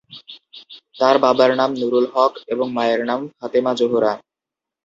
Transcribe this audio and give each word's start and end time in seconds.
তার 0.99 1.15
বাবার 1.23 1.51
নাম 1.59 1.71
নূরুল 1.79 2.05
হক 2.13 2.33
এবং 2.47 2.67
মায়ের 2.73 3.01
নাম 3.05 3.19
ফাতেমা 3.37 3.71
জোহরা। 3.79 4.13